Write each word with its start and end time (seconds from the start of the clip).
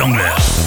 Jungle. 0.00 0.59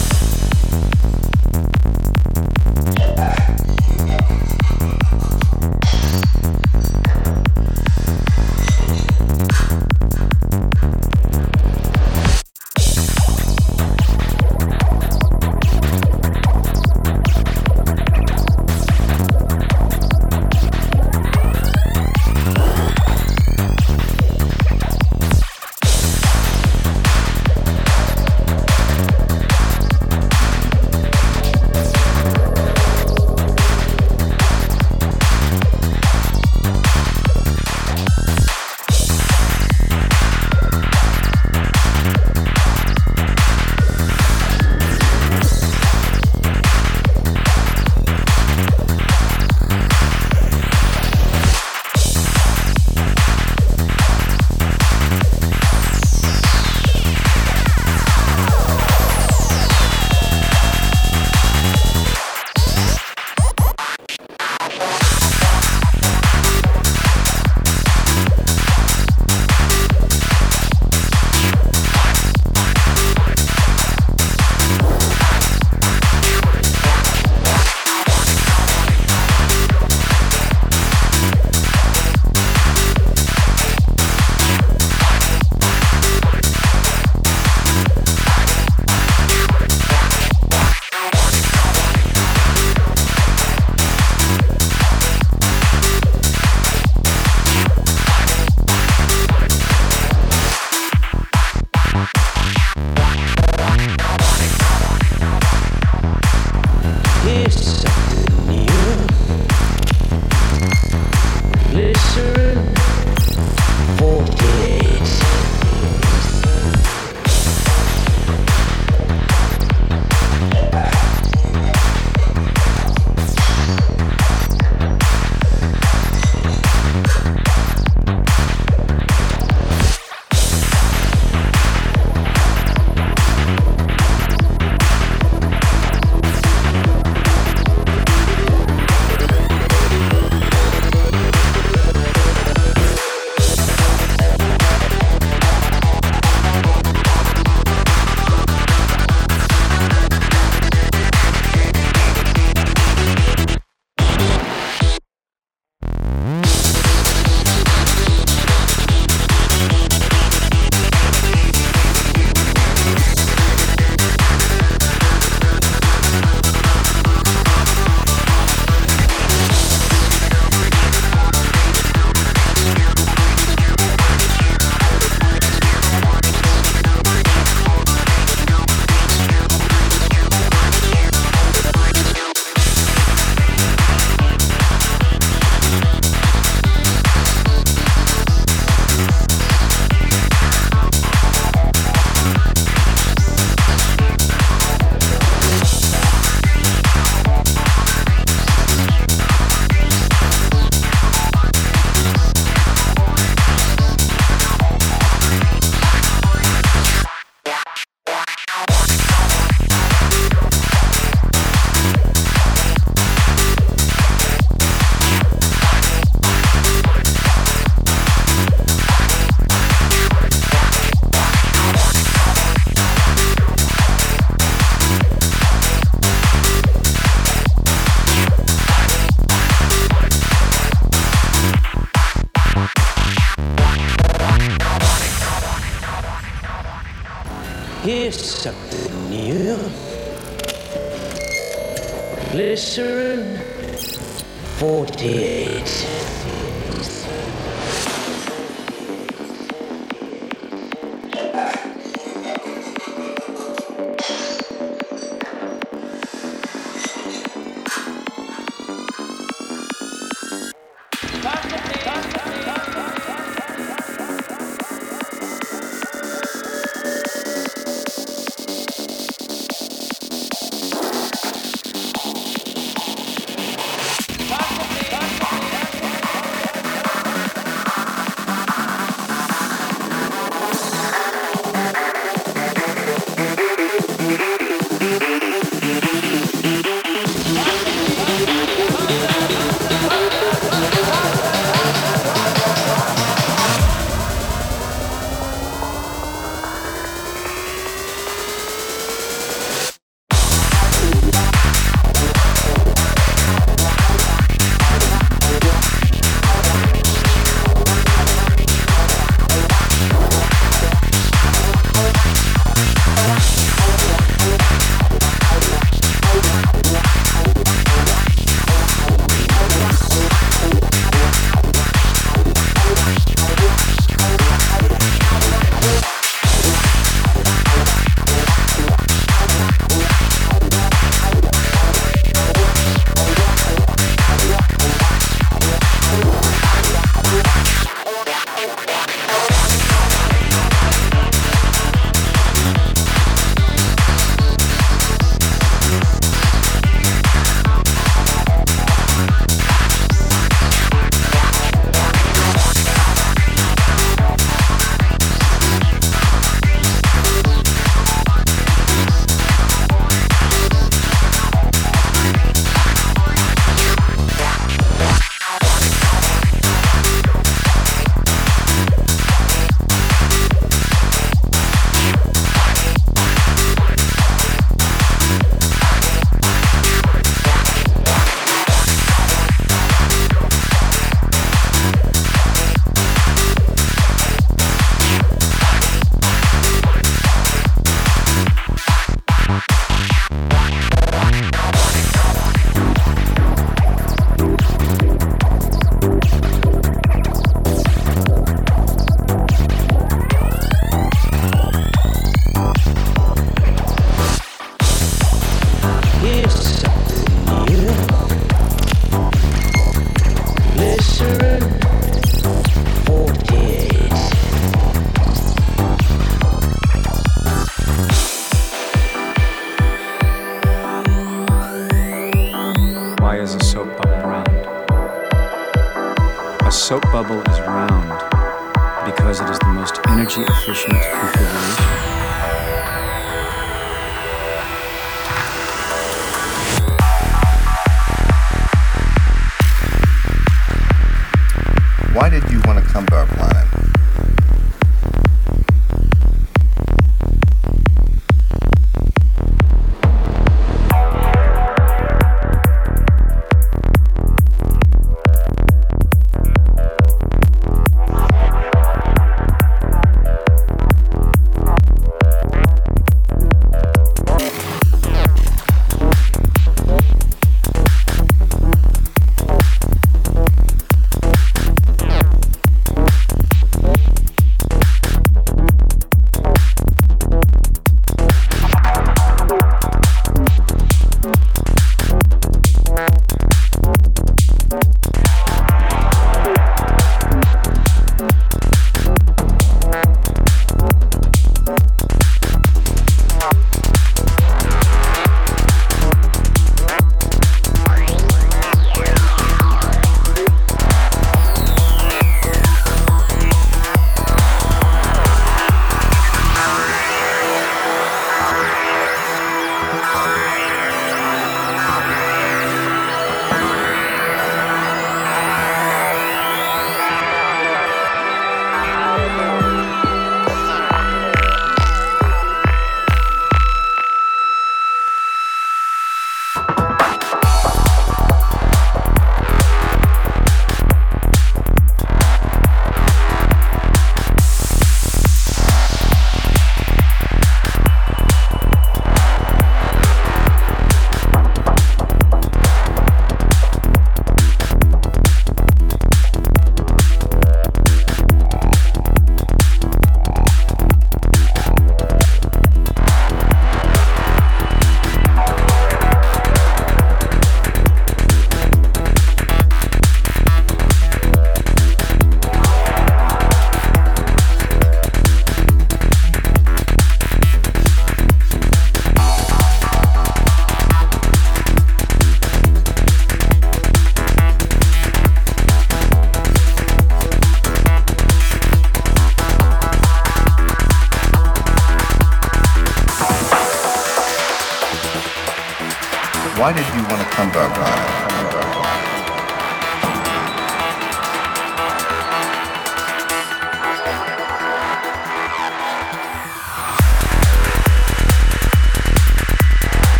did 442.13 442.32
you 442.32 442.39
want 442.46 442.63
to 442.63 442.72
come 442.72 442.86
to 442.86 442.96
our 442.96 443.08
planet? 443.08 443.43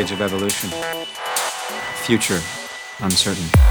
Stage 0.00 0.12
of 0.12 0.22
evolution. 0.22 0.70
Future 2.04 2.40
uncertain. 3.00 3.69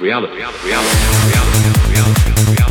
Reality, 0.00 0.32
reality, 0.32 0.58
reality, 0.64 0.96
reality, 1.28 1.92
reality, 1.92 2.52
reality, 2.52 2.69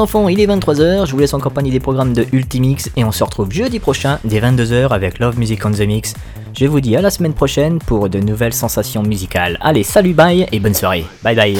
enfants, 0.00 0.28
il 0.28 0.40
est 0.40 0.46
23h, 0.46 1.06
je 1.06 1.12
vous 1.12 1.18
laisse 1.18 1.34
en 1.34 1.38
compagnie 1.38 1.70
des 1.70 1.78
programmes 1.78 2.12
de 2.12 2.26
Ultimix 2.32 2.90
et 2.96 3.04
on 3.04 3.12
se 3.12 3.22
retrouve 3.22 3.52
jeudi 3.52 3.78
prochain 3.78 4.18
dès 4.24 4.40
22h 4.40 4.88
avec 4.88 5.18
Love 5.18 5.38
Music 5.38 5.64
on 5.64 5.70
the 5.70 5.80
Mix. 5.80 6.14
Je 6.54 6.66
vous 6.66 6.80
dis 6.80 6.96
à 6.96 7.00
la 7.00 7.10
semaine 7.10 7.34
prochaine 7.34 7.78
pour 7.78 8.08
de 8.08 8.18
nouvelles 8.18 8.54
sensations 8.54 9.02
musicales. 9.02 9.58
Allez, 9.60 9.84
salut, 9.84 10.14
bye 10.14 10.46
et 10.50 10.58
bonne 10.58 10.74
soirée. 10.74 11.04
Bye 11.22 11.36
bye. 11.36 11.58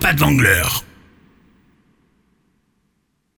Pas 0.00 0.12
de. 0.12 0.85